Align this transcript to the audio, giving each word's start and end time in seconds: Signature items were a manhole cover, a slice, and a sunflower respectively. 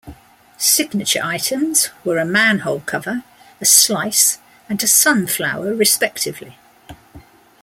Signature 0.57 1.19
items 1.23 1.89
were 2.03 2.17
a 2.17 2.25
manhole 2.25 2.79
cover, 2.87 3.21
a 3.61 3.65
slice, 3.65 4.39
and 4.67 4.81
a 4.81 4.87
sunflower 4.87 5.75
respectively. 5.75 6.57